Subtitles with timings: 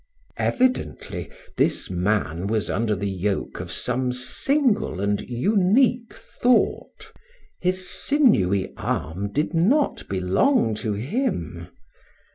[0.39, 7.13] Evidently, this man was under the yoke of some single and unique thought.
[7.59, 11.67] His sinewy arm did not belong to him.